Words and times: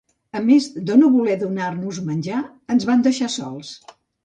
A 0.37 0.39
més 0.45 0.69
de 0.87 0.95
no 1.01 1.09
voler 1.17 1.35
donar-nos 1.43 2.01
menjar, 2.09 2.41
ens 2.77 2.91
van 2.91 3.07
deixar 3.11 3.31
sols. 3.39 3.79